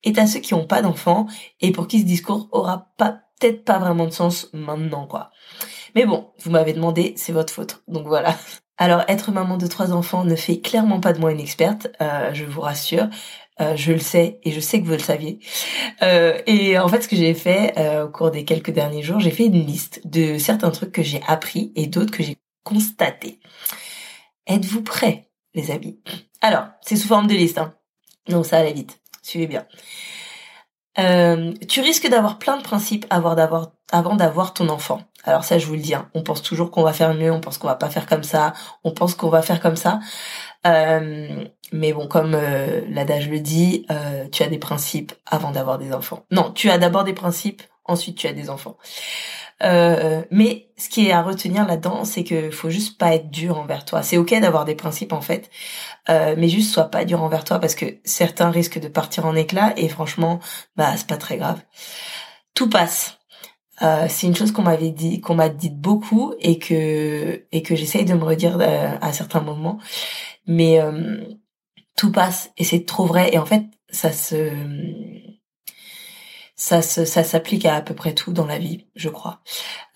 Et 0.02 0.12
t'as 0.12 0.26
ceux 0.26 0.40
qui 0.40 0.54
ont 0.54 0.66
pas 0.66 0.82
d'enfants 0.82 1.26
et 1.60 1.70
pour 1.70 1.86
qui 1.86 2.00
ce 2.00 2.04
discours 2.04 2.48
aura 2.50 2.88
pas 2.96 3.20
peut-être 3.38 3.64
pas 3.64 3.78
vraiment 3.78 4.06
de 4.06 4.10
sens 4.10 4.48
maintenant, 4.52 5.06
quoi. 5.06 5.30
Mais 5.94 6.06
bon, 6.06 6.30
vous 6.40 6.50
m'avez 6.50 6.72
demandé, 6.72 7.14
c'est 7.16 7.32
votre 7.32 7.52
faute. 7.52 7.82
Donc 7.86 8.06
voilà. 8.06 8.36
Alors, 8.78 9.02
être 9.06 9.30
maman 9.30 9.58
de 9.58 9.66
trois 9.66 9.92
enfants 9.92 10.24
ne 10.24 10.34
fait 10.34 10.60
clairement 10.60 10.98
pas 10.98 11.12
de 11.12 11.20
moi 11.20 11.30
une 11.30 11.38
experte, 11.38 11.88
euh, 12.00 12.32
je 12.32 12.44
vous 12.44 12.62
rassure. 12.62 13.08
Euh, 13.60 13.76
je 13.76 13.92
le 13.92 13.98
sais 13.98 14.40
et 14.44 14.50
je 14.50 14.60
sais 14.60 14.80
que 14.80 14.86
vous 14.86 14.92
le 14.92 14.98
saviez. 14.98 15.38
Euh, 16.02 16.40
et 16.46 16.78
en 16.78 16.88
fait, 16.88 17.02
ce 17.02 17.08
que 17.08 17.16
j'ai 17.16 17.34
fait 17.34 17.74
euh, 17.76 18.06
au 18.06 18.08
cours 18.08 18.30
des 18.30 18.44
quelques 18.44 18.70
derniers 18.70 19.02
jours, 19.02 19.20
j'ai 19.20 19.30
fait 19.30 19.44
une 19.44 19.66
liste 19.66 20.00
de 20.06 20.38
certains 20.38 20.70
trucs 20.70 20.92
que 20.92 21.02
j'ai 21.02 21.20
appris 21.26 21.70
et 21.76 21.86
d'autres 21.86 22.10
que 22.12 22.22
j'ai 22.22 22.38
constatés. 22.64 23.40
Êtes-vous 24.46 24.82
prêts, 24.82 25.28
les 25.54 25.70
amis? 25.70 26.00
Alors, 26.40 26.64
c'est 26.80 26.96
sous 26.96 27.08
forme 27.08 27.26
de 27.26 27.34
liste, 27.34 27.58
hein. 27.58 27.74
donc 28.28 28.46
ça 28.46 28.58
allait 28.58 28.72
vite. 28.72 29.00
Suivez 29.22 29.46
bien. 29.46 29.66
tu 31.68 31.80
risques 31.80 32.08
d'avoir 32.08 32.38
plein 32.38 32.56
de 32.56 32.62
principes 32.62 33.06
avant 33.10 33.34
d'avoir 33.34 33.72
avant 33.92 34.16
d'avoir 34.16 34.54
ton 34.54 34.68
enfant. 34.70 35.02
Alors 35.24 35.44
ça, 35.44 35.58
je 35.58 35.66
vous 35.66 35.74
le 35.74 35.80
dis, 35.80 35.94
hein, 35.94 36.08
on 36.14 36.22
pense 36.22 36.42
toujours 36.42 36.70
qu'on 36.70 36.82
va 36.82 36.92
faire 36.92 37.14
mieux, 37.14 37.30
on 37.30 37.40
pense 37.40 37.58
qu'on 37.58 37.68
va 37.68 37.76
pas 37.76 37.90
faire 37.90 38.06
comme 38.06 38.24
ça, 38.24 38.54
on 38.82 38.90
pense 38.90 39.14
qu'on 39.14 39.28
va 39.28 39.42
faire 39.42 39.60
comme 39.60 39.76
ça. 39.76 40.00
Euh, 40.66 41.44
mais 41.72 41.92
bon, 41.92 42.06
comme 42.06 42.34
euh, 42.34 42.82
l'adage 42.88 43.28
le 43.28 43.40
dit, 43.40 43.86
euh, 43.90 44.26
tu 44.30 44.42
as 44.42 44.48
des 44.48 44.58
principes 44.58 45.12
avant 45.26 45.50
d'avoir 45.50 45.78
des 45.78 45.92
enfants. 45.92 46.24
Non, 46.30 46.52
tu 46.52 46.70
as 46.70 46.78
d'abord 46.78 47.04
des 47.04 47.14
principes, 47.14 47.62
ensuite 47.84 48.16
tu 48.18 48.26
as 48.26 48.32
des 48.32 48.50
enfants. 48.50 48.76
Euh, 49.62 50.22
mais 50.30 50.68
ce 50.76 50.88
qui 50.88 51.06
est 51.06 51.12
à 51.12 51.22
retenir 51.22 51.66
là-dedans, 51.66 52.04
c'est 52.04 52.24
que 52.24 52.50
faut 52.50 52.70
juste 52.70 52.98
pas 52.98 53.14
être 53.14 53.30
dur 53.30 53.58
envers 53.58 53.84
toi. 53.84 54.02
C'est 54.02 54.16
ok 54.16 54.38
d'avoir 54.40 54.64
des 54.64 54.74
principes 54.74 55.12
en 55.12 55.20
fait, 55.20 55.50
euh, 56.08 56.34
mais 56.36 56.48
juste 56.48 56.72
sois 56.72 56.84
pas 56.90 57.04
dur 57.04 57.22
envers 57.22 57.44
toi 57.44 57.58
parce 57.58 57.74
que 57.74 57.86
certains 58.04 58.50
risquent 58.50 58.80
de 58.80 58.88
partir 58.88 59.26
en 59.26 59.36
éclat 59.36 59.72
et 59.76 59.88
franchement, 59.88 60.40
bah 60.76 60.96
c'est 60.96 61.06
pas 61.06 61.16
très 61.16 61.36
grave. 61.36 61.60
Tout 62.54 62.68
passe. 62.68 63.18
Euh, 63.82 64.06
c'est 64.08 64.26
une 64.26 64.36
chose 64.36 64.52
qu'on 64.52 64.62
m'avait 64.62 64.90
dit, 64.90 65.20
qu'on 65.20 65.34
m'a 65.34 65.48
dit 65.48 65.70
beaucoup 65.70 66.34
et 66.40 66.58
que 66.58 67.44
et 67.52 67.62
que 67.62 67.74
j'essaye 67.76 68.04
de 68.04 68.14
me 68.14 68.24
redire 68.24 68.58
à 68.60 69.12
certains 69.12 69.40
moments. 69.40 69.78
Mais 70.46 70.80
tout 71.96 72.12
passe 72.12 72.50
et 72.56 72.64
c'est 72.64 72.84
trop 72.84 73.06
vrai 73.06 73.30
et 73.32 73.38
en 73.38 73.46
fait 73.46 73.64
ça 73.90 74.12
se 74.12 74.50
ça 76.62 76.80
se, 76.80 77.04
ça 77.04 77.24
s'applique 77.24 77.64
à 77.64 77.74
à 77.74 77.80
peu 77.80 77.92
près 77.92 78.14
tout 78.14 78.32
dans 78.32 78.46
la 78.46 78.56
vie, 78.58 78.86
je 78.94 79.08
crois. 79.08 79.40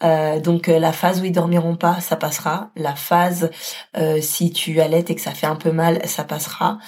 Euh, 0.03 0.41
donc 0.41 0.69
euh, 0.69 0.81
la 0.81 0.93
phase 0.93 1.21
où 1.21 1.25
ils 1.25 1.31
dormiront 1.31 1.77
pas, 1.77 2.01
ça 2.01 2.17
passera. 2.17 2.71
La 2.75 2.97
phase 2.97 3.51
euh, 3.97 4.21
si 4.21 4.51
tu 4.51 4.81
allaites 4.81 5.09
et 5.09 5.15
que 5.15 5.21
ça 5.21 5.31
fait 5.31 5.47
un 5.47 5.55
peu 5.55 5.71
mal, 5.71 6.05
ça 6.09 6.25
passera. 6.25 6.79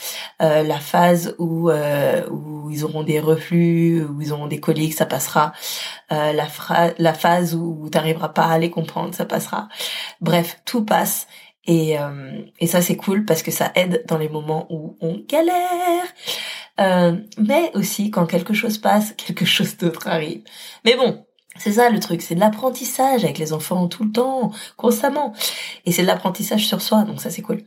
Euh, 0.43 0.65
la 0.65 0.81
phase 0.81 1.37
où 1.39 1.71
où 1.71 2.71
ils 2.71 2.85
auront 2.85 3.05
des 3.05 3.21
reflux, 3.21 4.05
où 4.05 4.21
ils 4.21 4.33
auront 4.33 4.49
des 4.49 4.59
coliques, 4.59 4.95
ça 4.95 5.07
passera. 5.07 5.53
la 6.11 6.49
la 6.99 7.15
phase 7.15 7.55
où 7.55 7.89
tu 7.91 7.97
n'arriveras 7.97 8.31
pas 8.31 8.47
à 8.47 8.59
les 8.59 8.71
comprendre, 8.71 9.15
ça 9.15 9.27
passera. 9.27 9.69
Bref, 10.21 10.61
tout 10.65 10.85
passe 10.85 11.29
et, 11.69 11.99
euh, 12.00 12.41
et 12.59 12.67
ça 12.67 12.82
c'est 12.82 12.97
cool 12.97 13.25
parce 13.25 13.43
que 13.43 13.53
ça 13.53 13.70
aide 13.76 14.05
dans 14.09 14.19
les 14.19 14.29
moments 14.29 14.67
où 14.70 14.97
on 15.00 15.23
galère. 15.29 16.04
Euh, 16.81 17.16
mais 17.37 17.71
aussi 17.75 18.11
quand 18.11 18.26
quelque 18.26 18.54
chose 18.54 18.78
passe, 18.78 19.12
quelque 19.12 19.45
chose 19.45 19.76
d'autre 19.76 20.09
arrive. 20.09 20.43
Mais 20.85 20.97
bon, 20.97 21.25
c'est 21.57 21.73
ça 21.73 21.90
le 21.90 22.00
truc, 22.00 22.23
c'est 22.23 22.35
de 22.35 22.40
l'apprentissage 22.40 23.25
avec 23.25 23.38
les 23.38 23.52
enfants 23.52 23.87
tout 23.87 24.04
le 24.04 24.12
temps, 24.12 24.50
constamment. 24.76 25.35
Et 25.85 25.93
c'est 25.93 26.02
de 26.02 26.07
l'apprentissage 26.07 26.66
sur 26.66 26.81
soi, 26.81 27.02
donc 27.02 27.21
ça 27.21 27.31
c'est 27.31 27.43
cool. 27.43 27.59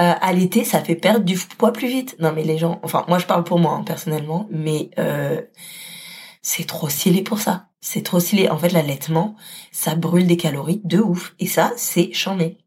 Euh, 0.00 0.14
à 0.20 0.32
l'été, 0.32 0.64
ça 0.64 0.80
fait 0.82 0.96
perdre 0.96 1.24
du 1.24 1.38
poids 1.38 1.72
plus 1.72 1.88
vite. 1.88 2.16
Non 2.18 2.32
mais 2.34 2.42
les 2.42 2.58
gens, 2.58 2.80
enfin 2.82 3.04
moi 3.08 3.18
je 3.18 3.26
parle 3.26 3.44
pour 3.44 3.60
moi 3.60 3.74
hein, 3.74 3.84
personnellement, 3.84 4.48
mais 4.50 4.90
euh, 4.98 5.40
c'est 6.42 6.66
trop 6.66 6.88
stylé 6.88 7.22
pour 7.22 7.38
ça. 7.38 7.66
C'est 7.80 8.02
trop 8.02 8.20
stylé. 8.20 8.48
En 8.50 8.58
fait, 8.58 8.70
l'allaitement, 8.70 9.36
ça 9.72 9.94
brûle 9.94 10.26
des 10.26 10.36
calories 10.36 10.82
de 10.84 10.98
ouf. 10.98 11.34
Et 11.38 11.46
ça, 11.46 11.72
c'est 11.76 12.12
charmé. 12.12 12.58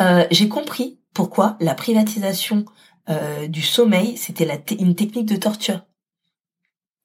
Euh, 0.00 0.26
j'ai 0.30 0.48
compris 0.48 1.00
pourquoi 1.14 1.56
la 1.60 1.74
privatisation 1.74 2.64
euh, 3.08 3.48
du 3.48 3.62
sommeil, 3.62 4.16
c'était 4.16 4.48
une 4.78 4.94
technique 4.94 5.26
de 5.26 5.36
torture. 5.36 5.82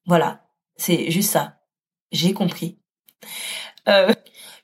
Voilà, 0.06 0.46
c'est 0.78 1.12
juste 1.12 1.32
ça. 1.32 1.60
J'ai 2.12 2.34
compris. 2.34 2.80
Euh, 3.88 4.14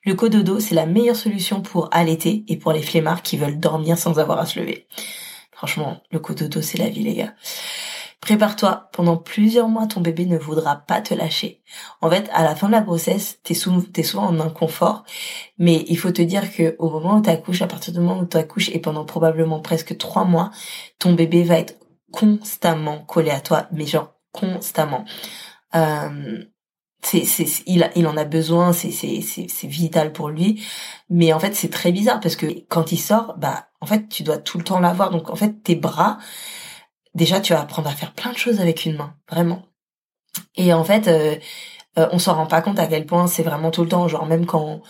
le 0.06 0.14
cododo, 0.16 0.60
c'est 0.60 0.76
la 0.76 0.86
meilleure 0.86 1.16
solution 1.16 1.62
pour 1.62 1.90
allaiter 1.92 2.44
et 2.48 2.58
pour 2.58 2.74
les 2.74 2.82
flemmards 2.82 3.24
qui 3.24 3.38
veulent 3.38 3.60
dormir 3.60 3.98
sans 3.98 4.20
avoir 4.20 4.40
à 4.40 4.46
se 4.46 4.60
lever. 4.60 4.88
Franchement, 5.52 6.02
le 6.12 6.20
cododo, 6.20 6.62
c'est 6.62 6.78
la 6.78 6.90
vie, 6.90 7.04
les 7.04 7.16
gars. 7.16 7.34
Prépare-toi, 8.24 8.88
pendant 8.94 9.18
plusieurs 9.18 9.68
mois, 9.68 9.86
ton 9.86 10.00
bébé 10.00 10.26
ne 10.26 10.38
voudra 10.38 10.78
pas 10.78 11.02
te 11.02 11.14
lâcher. 11.14 11.62
En 12.00 12.10
fait, 12.10 12.30
à 12.32 12.46
la 12.46 12.56
fin 12.56 12.68
de 12.68 12.72
la 12.72 12.80
grossesse, 12.80 13.42
t'es, 13.44 13.54
es 13.54 14.04
souvent 14.04 14.28
en 14.28 14.40
inconfort, 14.40 15.04
mais 15.58 15.84
il 15.90 15.98
faut 15.98 16.12
te 16.12 16.22
dire 16.22 16.56
que 16.56 16.78
au 16.80 16.90
moment 16.90 17.18
où 17.18 17.22
t'accouches, 17.22 17.62
à 17.62 17.68
partir 17.68 17.92
du 17.92 18.00
moment 18.00 18.22
où 18.22 18.26
t'accouches 18.26 18.70
et 18.70 18.80
pendant 18.80 19.04
probablement 19.04 19.60
presque 19.60 19.98
trois 19.98 20.24
mois, 20.24 20.52
ton 21.00 21.12
bébé 21.12 21.44
va 21.44 21.60
être 21.60 21.78
constamment 22.14 23.00
collé 23.00 23.30
à 23.30 23.42
toi, 23.42 23.68
mais 23.74 23.86
genre 23.86 24.14
constamment. 24.32 25.04
Euh, 25.76 26.46
c'est, 27.02 27.26
c'est, 27.26 27.46
il, 27.66 27.90
il 27.98 28.08
en 28.08 28.16
a 28.16 28.24
besoin, 28.24 28.72
c'est, 28.72 28.92
c'est, 28.92 29.20
c'est, 29.20 29.48
c'est 29.50 29.68
vital 29.68 30.14
pour 30.14 30.30
lui. 30.30 30.64
Mais 31.10 31.34
en 31.34 31.40
fait, 31.40 31.56
c'est 31.56 31.70
très 31.70 31.92
bizarre 31.92 32.22
parce 32.22 32.38
que 32.38 32.46
quand 32.70 32.94
il 32.94 32.98
sort, 33.00 33.36
bah, 33.38 33.68
en 33.82 33.86
fait, 33.86 34.08
tu 34.08 34.24
dois 34.24 34.38
tout 34.38 34.58
le 34.58 34.64
temps 34.64 34.80
l'avoir. 34.80 35.10
Donc, 35.10 35.30
en 35.30 35.36
fait, 35.36 35.62
tes 35.62 35.76
bras, 35.76 36.20
déjà 37.16 37.40
tu 37.42 37.54
vas 37.54 37.62
apprendre 37.62 37.90
à 37.90 37.94
faire 37.94 38.14
plein 38.14 38.32
de 38.32 38.38
choses 38.38 38.60
avec 38.60 38.86
une 38.86 38.96
main, 38.98 39.16
vraiment. 39.30 39.64
Et 40.56 40.74
en 40.74 40.84
fait, 40.84 41.08
euh, 41.08 41.36
euh, 41.98 42.10
on 42.12 42.20
s'en 42.20 42.36
rend 42.36 42.48
pas 42.48 42.62
compte 42.62 42.80
à 42.80 42.88
quel 42.88 43.06
point 43.06 43.28
c'est 43.28 43.44
vraiment 43.44 43.72
tout 43.72 43.84
le 43.84 43.90
temps, 43.90 44.08
genre 44.08 44.26
même 44.26 44.46
quand 44.46 44.82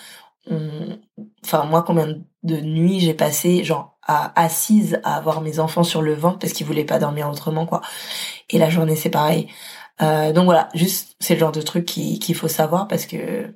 on... 0.49 0.99
Enfin 1.43 1.65
moi, 1.65 1.83
combien 1.83 2.07
de 2.43 2.57
nuits 2.57 2.99
j'ai 2.99 3.13
passé, 3.13 3.63
genre 3.63 3.97
à, 4.05 4.39
assise 4.41 4.99
à 5.03 5.15
avoir 5.15 5.41
mes 5.41 5.59
enfants 5.59 5.83
sur 5.83 6.01
le 6.01 6.13
ventre 6.13 6.39
parce 6.39 6.53
qu'ils 6.53 6.67
voulaient 6.67 6.85
pas 6.85 6.99
dormir 6.99 7.29
autrement, 7.29 7.65
quoi. 7.65 7.81
Et 8.49 8.57
la 8.57 8.69
journée 8.69 8.95
c'est 8.95 9.09
pareil. 9.09 9.47
Euh, 10.01 10.33
donc 10.33 10.45
voilà, 10.45 10.69
juste 10.73 11.15
c'est 11.19 11.35
le 11.35 11.39
genre 11.39 11.51
de 11.51 11.61
truc 11.61 11.85
qu'il 11.85 12.35
faut 12.35 12.47
savoir 12.47 12.87
parce 12.87 13.05
que 13.05 13.53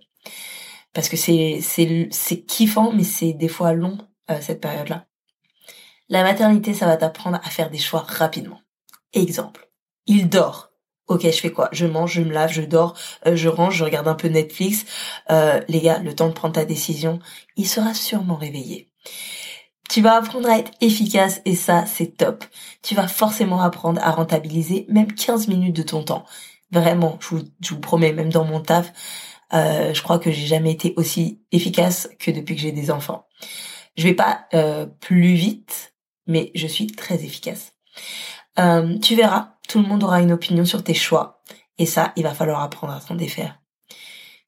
parce 0.94 1.10
que 1.10 1.18
c'est 1.18 2.46
kiffant 2.48 2.92
mais 2.94 3.04
c'est 3.04 3.34
des 3.34 3.48
fois 3.48 3.74
long 3.74 3.98
euh, 4.32 4.38
cette 4.42 4.62
période-là. 4.62 5.08
La 6.10 6.24
maternité, 6.24 6.74
ça 6.74 6.86
va 6.86 6.96
t'apprendre 6.96 7.38
à 7.44 7.50
faire 7.50 7.70
des 7.70 7.78
choix 7.78 8.06
rapidement. 8.08 8.62
Exemple, 9.14 9.70
il 10.06 10.30
dort. 10.30 10.72
Ok, 11.08 11.24
je 11.24 11.40
fais 11.40 11.52
quoi? 11.52 11.70
Je 11.74 11.86
mange, 11.86 12.14
je 12.14 12.22
me 12.22 12.34
lave, 12.34 12.52
je 12.52 12.62
dors, 12.62 12.98
euh, 13.26 13.36
je 13.36 13.50
range, 13.50 13.76
je 13.76 13.84
regarde 13.84 14.08
un 14.08 14.16
peu 14.16 14.28
Netflix. 14.30 14.86
Euh, 15.32 15.62
les 15.68 15.82
gars, 15.82 16.00
le 16.00 16.16
temps 16.16 16.28
de 16.28 16.34
prendre 16.34 16.56
ta 16.56 16.66
décision, 16.66 17.20
il 17.58 17.68
sera 17.68 17.94
sûrement 17.94 18.36
réveillé. 18.36 18.90
Tu 19.90 20.02
vas 20.02 20.16
apprendre 20.16 20.50
à 20.50 20.60
être 20.60 20.72
efficace 20.82 21.42
et 21.46 21.56
ça, 21.56 21.86
c'est 21.86 22.18
top. 22.18 22.44
Tu 22.84 22.96
vas 22.96 23.08
forcément 23.08 23.62
apprendre 23.62 24.02
à 24.04 24.12
rentabiliser 24.12 24.86
même 24.90 25.14
15 25.14 25.48
minutes 25.48 25.76
de 25.76 25.84
ton 25.84 26.04
temps. 26.04 26.26
Vraiment, 26.72 27.18
je 27.22 27.74
vous, 27.74 27.80
promets, 27.80 28.12
même 28.12 28.32
dans 28.32 28.44
mon 28.44 28.60
taf, 28.62 28.92
euh, 29.54 29.94
je 29.94 30.02
crois 30.04 30.20
que 30.20 30.32
j'ai 30.32 30.46
jamais 30.46 30.72
été 30.72 30.94
aussi 30.98 31.42
efficace 31.54 32.10
que 32.20 32.32
depuis 32.32 32.56
que 32.56 32.62
j'ai 32.62 32.74
des 32.74 32.92
enfants. 32.92 33.28
Je 33.96 34.04
vais 34.04 34.14
pas 34.14 34.48
plus 35.00 35.34
vite, 35.34 35.94
mais 36.28 36.52
je 36.56 36.68
suis 36.68 36.88
très 36.88 37.24
efficace. 37.24 37.74
Euh, 38.60 38.98
tu 39.00 39.16
verras, 39.16 39.54
tout 39.68 39.80
le 39.82 39.88
monde 39.88 40.04
aura 40.04 40.22
une 40.22 40.32
opinion 40.32 40.66
sur 40.66 40.84
tes 40.84 40.94
choix, 40.94 41.42
et 41.78 41.86
ça, 41.86 42.14
il 42.16 42.24
va 42.24 42.34
falloir 42.34 42.62
apprendre 42.62 42.94
à 42.94 43.02
s'en 43.02 43.16
défaire. 43.16 43.60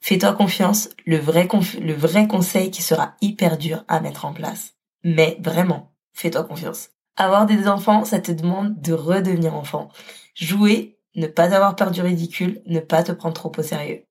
Fais-toi 0.01 0.33
confiance, 0.33 0.89
le 1.05 1.17
vrai, 1.17 1.47
le 1.81 1.93
vrai 1.93 2.27
conseil 2.27 2.71
qui 2.71 2.81
sera 2.81 3.15
hyper 3.21 3.57
dur 3.57 3.83
à 3.87 3.99
mettre 3.99 4.25
en 4.25 4.33
place. 4.33 4.75
Mais 5.03 5.37
vraiment, 5.41 5.93
fais-toi 6.13 6.43
confiance. 6.43 6.89
Avoir 7.17 7.45
des 7.45 7.67
enfants, 7.67 8.05
ça 8.05 8.19
te 8.19 8.31
demande 8.31 8.81
de 8.81 8.93
redevenir 8.93 9.55
enfant. 9.55 9.89
Jouer, 10.35 10.99
ne 11.15 11.27
pas 11.27 11.53
avoir 11.53 11.75
peur 11.75 11.91
du 11.91 12.01
ridicule, 12.01 12.61
ne 12.65 12.79
pas 12.79 13.03
te 13.03 13.11
prendre 13.11 13.33
trop 13.33 13.51
au 13.57 13.63
sérieux. 13.63 14.05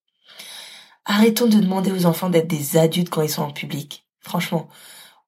Arrêtons 1.07 1.47
de 1.47 1.59
demander 1.59 1.91
aux 1.91 2.05
enfants 2.05 2.29
d'être 2.29 2.49
des 2.49 2.77
adultes 2.77 3.09
quand 3.09 3.23
ils 3.23 3.31
sont 3.31 3.43
en 3.43 3.51
public. 3.51 4.07
Franchement, 4.21 4.69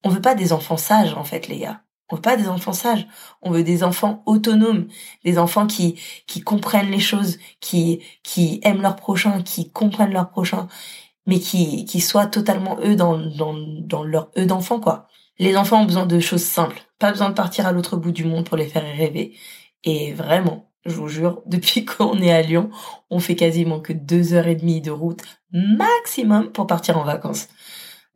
on 0.04 0.11
veut 0.11 0.20
pas 0.20 0.35
des 0.35 0.52
enfants 0.52 0.76
sages 0.76 1.14
en 1.14 1.25
fait, 1.25 1.49
les 1.49 1.59
gars. 1.59 1.82
On 2.11 2.17
veut 2.17 2.23
pas 2.23 2.37
des 2.37 2.49
enfants 2.49 2.73
sages. 2.73 3.07
On 3.43 3.50
veut 3.50 3.62
des 3.64 3.83
enfants 3.85 4.23
autonomes, 4.26 4.88
des 5.25 5.38
enfants 5.38 5.67
qui 5.67 5.99
qui 6.26 6.40
comprennent 6.40 6.90
les 6.90 7.00
choses, 7.00 7.38
qui 7.61 8.02
qui 8.23 8.61
aiment 8.64 8.83
leur 8.83 8.97
prochain, 8.97 9.43
qui 9.43 9.71
comprennent 9.71 10.12
leur 10.12 10.31
prochain, 10.31 10.69
mais 11.26 11.40
qui 11.40 11.85
qui 11.85 12.00
soient 12.00 12.26
totalement 12.26 12.79
eux 12.85 12.97
dans 12.97 13.19
dans 13.19 13.55
dans 13.55 14.05
leur 14.05 14.31
eux 14.38 14.47
d'enfant 14.47 14.81
quoi. 14.81 15.09
Les 15.38 15.57
enfants 15.57 15.83
ont 15.83 15.87
besoin 15.87 16.07
de 16.07 16.21
choses 16.21 16.43
simples, 16.45 16.83
pas 16.99 17.11
besoin 17.12 17.31
de 17.31 17.35
partir 17.35 17.67
à 17.67 17.73
l'autre 17.73 17.97
bout 17.97 18.12
du 18.12 18.25
monde 18.25 18.47
pour 18.47 18.57
les 18.59 18.67
faire 18.67 18.83
rêver. 18.83 19.35
Et 19.85 20.12
vraiment, 20.12 20.71
je 20.85 20.95
vous 20.97 21.09
jure, 21.09 21.43
depuis 21.47 21.85
qu'on 21.85 22.21
est 22.21 22.33
à 22.33 22.43
Lyon, 22.43 22.71
on 23.11 23.21
fait 23.21 23.37
quasiment 23.37 23.81
que 23.81 23.93
deux 23.93 24.35
heures 24.35 24.47
et 24.49 24.55
demie 24.57 24.81
de 24.81 24.90
route 24.90 25.23
maximum 25.52 26.52
pour 26.52 26.67
partir 26.67 26.99
en 26.99 27.05
vacances. 27.05 27.49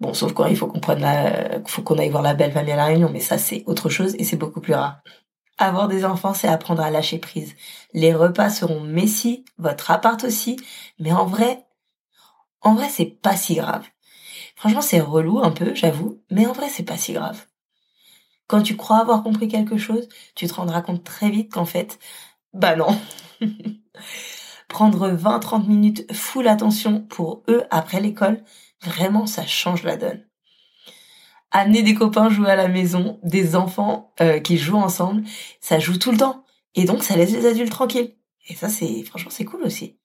Bon, 0.01 0.13
sauf 0.13 0.33
quand 0.35 0.47
il 0.47 0.57
faut 0.57 0.67
qu'on 0.67 0.81
la, 0.95 1.61
faut 1.67 1.83
qu'on 1.83 1.99
aille 1.99 2.11
voir 2.11 2.23
la 2.23 2.35
belle 2.35 2.53
famille 2.53 2.73
à 2.73 2.77
la 2.77 2.87
Réunion, 2.87 3.11
mais 3.13 3.21
ça 3.21 3.39
c'est 3.39 3.63
autre 3.67 3.89
chose 3.89 4.15
et 4.19 4.25
c'est 4.25 4.37
beaucoup 4.37 4.61
plus 4.61 4.75
rare. 4.75 5.01
Avoir 5.59 5.89
des 5.89 6.05
enfants, 6.05 6.35
c'est 6.35 6.49
apprendre 6.49 6.83
à 6.83 6.91
lâcher 6.91 7.19
prise. 7.19 7.55
Les 7.95 8.15
repas 8.15 8.51
seront 8.51 8.81
messy, 8.81 9.45
votre 9.59 9.91
appart 9.91 10.23
aussi, 10.25 10.57
mais 10.99 11.13
en 11.13 11.27
vrai, 11.27 11.67
en 12.63 12.75
vrai 12.75 12.89
c'est 12.91 13.07
pas 13.07 13.37
si 13.37 13.57
grave. 13.57 13.87
Franchement, 14.57 14.83
c'est 14.83 15.01
relou 15.01 15.41
un 15.41 15.51
peu, 15.53 15.75
j'avoue, 15.75 16.23
mais 16.31 16.47
en 16.47 16.53
vrai 16.53 16.69
c'est 16.71 16.85
pas 16.85 16.99
si 16.99 17.13
grave. 17.15 17.47
Quand 18.47 18.63
tu 18.63 18.77
crois 18.77 18.99
avoir 18.99 19.23
compris 19.23 19.49
quelque 19.49 19.77
chose, 19.79 20.09
tu 20.35 20.47
te 20.47 20.55
rendras 20.55 20.83
compte 20.83 21.05
très 21.05 21.31
vite 21.31 21.53
qu'en 21.53 21.65
fait, 21.65 21.99
bah 22.53 22.77
non. 22.77 22.99
Prendre 24.69 25.09
20-30 25.11 25.67
minutes 25.69 26.13
full 26.13 26.49
attention 26.49 27.01
pour 27.03 27.43
eux 27.49 27.65
après 27.71 28.01
l'école, 28.01 28.43
vraiment 28.85 29.27
ça 29.27 29.47
change 29.47 29.83
la 29.83 29.97
donne. 29.97 30.25
Amener 31.51 31.83
des 31.83 31.95
copains 31.95 32.31
jouer 32.31 32.51
à 32.51 32.57
la 32.57 32.69
maison, 32.69 33.21
des 33.23 33.55
enfants 33.55 34.13
euh, 34.21 34.41
qui 34.41 34.59
jouent 34.59 34.77
ensemble, 34.77 35.23
ça 35.61 35.79
joue 35.79 35.99
tout 35.99 36.11
le 36.11 36.19
temps. 36.19 36.45
Et 36.75 36.85
donc 36.85 37.03
ça 37.05 37.17
laisse 37.17 37.33
les 37.33 37.47
adultes 37.47 37.71
tranquilles. 37.71 38.15
Et 38.49 38.55
ça 38.55 38.69
c'est 38.69 39.03
franchement 39.05 39.31
c'est 39.31 39.45
cool 39.45 39.63
aussi. 39.63 39.99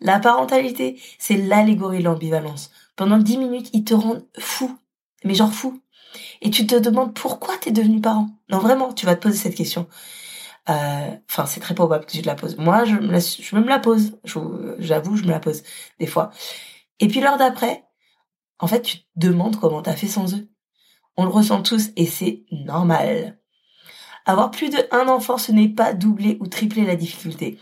La 0.00 0.18
parentalité, 0.18 0.98
c'est 1.18 1.36
l'allégorie 1.36 1.98
de 1.98 2.04
l'ambivalence. 2.04 2.70
Pendant 2.96 3.18
10 3.18 3.36
minutes, 3.38 3.70
ils 3.72 3.84
te 3.84 3.94
rendent 3.94 4.26
fou. 4.38 4.78
Mais 5.24 5.34
genre 5.34 5.52
fou. 5.52 5.82
Et 6.40 6.50
tu 6.50 6.66
te 6.66 6.74
demandes 6.74 7.14
pourquoi 7.14 7.56
t'es 7.58 7.70
devenu 7.70 8.00
parent. 8.00 8.28
Non 8.50 8.58
vraiment, 8.58 8.92
tu 8.92 9.06
vas 9.06 9.14
te 9.14 9.22
poser 9.22 9.36
cette 9.36 9.54
question. 9.54 9.86
Euh, 10.68 11.10
enfin, 11.28 11.46
c'est 11.46 11.60
très 11.60 11.74
probable 11.74 12.06
que 12.06 12.12
tu 12.12 12.22
te 12.22 12.26
la 12.26 12.34
poses. 12.34 12.56
Moi, 12.56 12.84
je 12.84 12.94
me 12.94 13.18
je 13.18 13.56
me 13.56 13.68
la 13.68 13.78
pose. 13.78 14.18
J'avoue, 14.78 15.16
je 15.16 15.24
me 15.24 15.30
la 15.30 15.40
pose 15.40 15.62
des 15.98 16.06
fois. 16.06 16.30
Et 17.00 17.08
puis 17.08 17.20
l'heure 17.20 17.38
d'après, 17.38 17.84
en 18.58 18.66
fait, 18.66 18.82
tu 18.82 18.98
te 18.98 19.04
demandes 19.16 19.58
comment 19.58 19.82
t'as 19.82 19.96
fait 19.96 20.06
sans 20.06 20.34
eux. 20.34 20.48
On 21.16 21.24
le 21.24 21.30
ressent 21.30 21.62
tous 21.62 21.90
et 21.96 22.06
c'est 22.06 22.44
normal. 22.52 23.38
Avoir 24.26 24.50
plus 24.50 24.70
de 24.70 24.78
un 24.92 25.08
enfant, 25.08 25.38
ce 25.38 25.50
n'est 25.50 25.68
pas 25.68 25.94
doubler 25.94 26.36
ou 26.40 26.46
tripler 26.46 26.84
la 26.84 26.96
difficulté. 26.96 27.58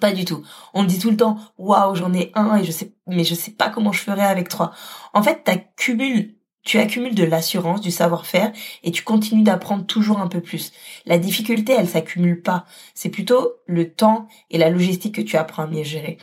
Pas 0.00 0.12
du 0.12 0.24
tout. 0.24 0.44
On 0.74 0.82
le 0.82 0.88
dit 0.88 0.98
tout 0.98 1.10
le 1.10 1.16
temps, 1.16 1.38
waouh, 1.58 1.94
j'en 1.96 2.14
ai 2.14 2.30
un 2.34 2.56
et 2.56 2.64
je 2.64 2.70
sais, 2.70 2.94
mais 3.06 3.24
je 3.24 3.34
sais 3.34 3.50
pas 3.50 3.68
comment 3.68 3.92
je 3.92 4.00
ferais 4.00 4.24
avec 4.24 4.48
trois. 4.48 4.72
En 5.12 5.22
fait, 5.22 5.42
t'accumules 5.44 6.38
tu 6.68 6.78
accumules 6.78 7.14
de 7.14 7.24
l'assurance, 7.24 7.80
du 7.80 7.90
savoir-faire 7.90 8.52
et 8.82 8.90
tu 8.90 9.02
continues 9.02 9.42
d'apprendre 9.42 9.86
toujours 9.86 10.20
un 10.20 10.28
peu 10.28 10.42
plus. 10.42 10.72
La 11.06 11.18
difficulté, 11.18 11.72
elle 11.72 11.88
s'accumule 11.88 12.42
pas. 12.42 12.66
C'est 12.92 13.08
plutôt 13.08 13.54
le 13.66 13.90
temps 13.90 14.28
et 14.50 14.58
la 14.58 14.68
logistique 14.68 15.14
que 15.14 15.22
tu 15.22 15.36
apprends 15.36 15.62
à 15.62 15.66
mieux 15.66 15.82
gérer. 15.82 16.18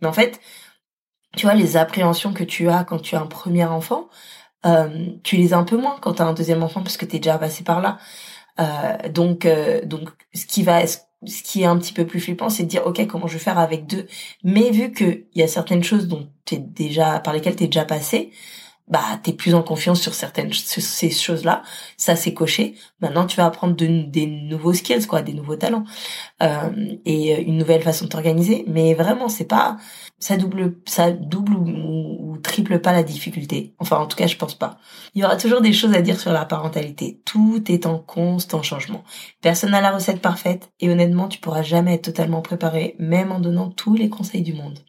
Mais 0.00 0.08
en 0.08 0.12
fait, 0.14 0.40
tu 1.36 1.46
vois, 1.46 1.54
les 1.54 1.76
appréhensions 1.76 2.32
que 2.32 2.44
tu 2.44 2.68
as 2.68 2.84
quand 2.84 2.98
tu 2.98 3.16
as 3.16 3.20
un 3.20 3.26
premier 3.26 3.64
enfant, 3.64 4.08
euh, 4.66 5.06
tu 5.24 5.36
les 5.36 5.54
as 5.54 5.58
un 5.58 5.64
peu 5.64 5.76
moins 5.76 5.96
quand 6.00 6.14
tu 6.14 6.22
as 6.22 6.26
un 6.26 6.34
deuxième 6.34 6.62
enfant 6.62 6.82
parce 6.82 6.96
que 6.96 7.06
tu 7.06 7.16
es 7.16 7.18
déjà 7.18 7.38
passé 7.38 7.64
par 7.64 7.80
là. 7.80 7.98
Euh, 8.60 9.08
donc, 9.08 9.46
euh, 9.46 9.84
donc, 9.84 10.10
ce 10.34 10.46
qui 10.46 10.62
va, 10.62 10.86
ce 10.86 10.98
qui 11.44 11.62
est 11.62 11.66
un 11.66 11.78
petit 11.78 11.92
peu 11.92 12.06
plus 12.06 12.20
flippant, 12.20 12.48
c'est 12.50 12.64
de 12.64 12.68
dire, 12.68 12.86
ok, 12.86 13.06
comment 13.06 13.26
je 13.26 13.34
vais 13.34 13.38
faire 13.38 13.58
avec 13.58 13.86
deux? 13.86 14.06
Mais 14.44 14.70
vu 14.70 14.92
qu'il 14.92 15.26
y 15.34 15.42
a 15.42 15.48
certaines 15.48 15.84
choses 15.84 16.08
dont 16.08 16.28
t'es 16.44 16.58
déjà, 16.58 17.20
par 17.20 17.34
lesquelles 17.34 17.56
tu 17.56 17.64
es 17.64 17.66
déjà 17.66 17.84
passé, 17.84 18.32
bah 18.88 19.20
t'es 19.22 19.32
plus 19.32 19.54
en 19.54 19.62
confiance 19.62 20.00
sur 20.00 20.12
certaines 20.12 20.52
ces 20.52 21.10
choses 21.10 21.44
là 21.44 21.62
ça 21.96 22.16
c'est 22.16 22.34
coché. 22.34 22.74
Maintenant 23.00 23.26
tu 23.26 23.36
vas 23.36 23.46
apprendre 23.46 23.74
des 23.76 24.26
nouveaux 24.26 24.74
skills 24.74 25.06
quoi 25.06 25.22
des 25.22 25.32
nouveaux 25.34 25.56
talents 25.56 25.84
euh, 26.42 26.70
et 27.04 27.40
une 27.42 27.56
nouvelle 27.58 27.82
façon 27.82 28.06
de 28.06 28.10
t'organiser. 28.10 28.64
Mais 28.66 28.94
vraiment 28.94 29.28
c'est 29.28 29.44
pas 29.44 29.76
ça 30.18 30.36
double 30.36 30.76
ça 30.84 31.12
double 31.12 31.54
ou, 31.54 32.38
triple 32.42 32.80
pas 32.80 32.92
la 32.92 33.04
difficulté. 33.04 33.72
Enfin 33.78 33.98
en 33.98 34.06
tout 34.06 34.16
cas 34.16 34.26
je 34.26 34.36
pense 34.36 34.56
pas. 34.56 34.78
Il 35.14 35.22
y 35.22 35.24
aura 35.24 35.36
toujours 35.36 35.60
des 35.60 35.72
choses 35.72 35.94
à 35.94 36.02
dire 36.02 36.18
sur 36.18 36.32
la 36.32 36.44
parentalité. 36.44 37.20
Tout 37.24 37.62
est 37.68 37.86
en 37.86 37.98
constant 37.98 38.62
changement. 38.62 39.04
Personne 39.40 39.70
n'a 39.70 39.80
la 39.80 39.92
recette 39.92 40.20
parfaite 40.20 40.72
et 40.80 40.90
honnêtement 40.90 41.28
tu 41.28 41.38
pourras 41.38 41.62
jamais 41.62 41.94
être 41.94 42.06
totalement 42.06 42.42
préparé 42.42 42.96
même 42.98 43.30
en 43.30 43.38
donnant 43.38 43.70
tous 43.70 43.94
les 43.94 44.08
conseils 44.08 44.42
du 44.42 44.54
monde. 44.54 44.80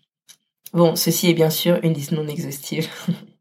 Bon 0.73 0.95
ceci 0.95 1.29
est 1.29 1.35
bien 1.35 1.51
sûr 1.51 1.79
une 1.83 1.93
liste 1.93 2.11
non 2.11 2.27
exhaustive 2.27 2.89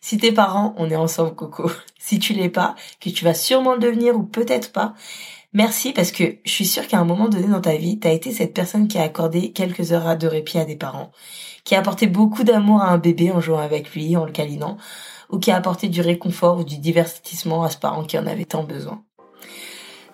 Si 0.00 0.18
tes 0.18 0.32
parents, 0.32 0.74
on 0.76 0.90
est 0.90 0.96
ensemble, 0.96 1.34
Coco. 1.34 1.70
Si 1.98 2.18
tu 2.18 2.32
l'es 2.32 2.48
pas, 2.48 2.74
que 3.00 3.10
tu 3.10 3.24
vas 3.24 3.32
sûrement 3.32 3.74
le 3.74 3.78
devenir 3.78 4.16
ou 4.16 4.24
peut-être 4.24 4.72
pas, 4.72 4.92
merci 5.52 5.92
parce 5.92 6.10
que 6.10 6.38
je 6.44 6.50
suis 6.50 6.66
sûre 6.66 6.88
qu'à 6.88 6.98
un 6.98 7.04
moment 7.04 7.28
donné 7.28 7.46
dans 7.46 7.60
ta 7.60 7.76
vie, 7.76 8.00
tu 8.00 8.08
as 8.08 8.10
été 8.10 8.32
cette 8.32 8.54
personne 8.54 8.88
qui 8.88 8.98
a 8.98 9.02
accordé 9.02 9.52
quelques 9.52 9.92
heures 9.92 10.18
de 10.18 10.26
répit 10.26 10.58
à 10.58 10.64
des 10.64 10.74
parents, 10.74 11.12
qui 11.62 11.76
a 11.76 11.78
apporté 11.78 12.08
beaucoup 12.08 12.42
d'amour 12.42 12.82
à 12.82 12.88
un 12.88 12.98
bébé 12.98 13.30
en 13.30 13.40
jouant 13.40 13.60
avec 13.60 13.94
lui, 13.94 14.16
en 14.16 14.24
le 14.24 14.32
câlinant, 14.32 14.78
ou 15.30 15.38
qui 15.38 15.52
a 15.52 15.56
apporté 15.56 15.88
du 15.88 16.00
réconfort 16.00 16.58
ou 16.58 16.64
du 16.64 16.78
divertissement 16.78 17.62
à 17.62 17.70
ce 17.70 17.78
parent 17.78 18.02
qui 18.02 18.18
en 18.18 18.26
avait 18.26 18.46
tant 18.46 18.64
besoin. 18.64 19.04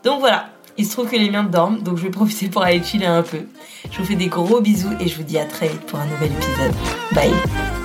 Donc 0.04 0.20
voilà, 0.20 0.50
il 0.76 0.86
se 0.86 0.92
trouve 0.92 1.10
que 1.10 1.16
les 1.16 1.30
miens 1.30 1.42
dorment, 1.42 1.82
donc 1.82 1.96
je 1.96 2.02
vais 2.02 2.10
profiter 2.10 2.48
pour 2.48 2.62
aller 2.62 2.82
chiller 2.82 3.06
un 3.06 3.22
peu. 3.22 3.46
Je 3.90 3.98
vous 3.98 4.04
fais 4.04 4.14
des 4.14 4.28
gros 4.28 4.60
bisous 4.60 4.92
et 5.00 5.08
je 5.08 5.16
vous 5.16 5.24
dis 5.24 5.38
à 5.38 5.46
très 5.46 5.68
vite 5.68 5.86
pour 5.86 5.98
un 5.98 6.06
nouvel 6.06 6.32
épisode. 6.32 6.74
Bye 7.12 7.77